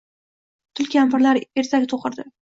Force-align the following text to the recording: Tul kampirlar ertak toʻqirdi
Tul 0.79 0.87
kampirlar 0.95 1.39
ertak 1.63 1.85
toʻqirdi 1.93 2.27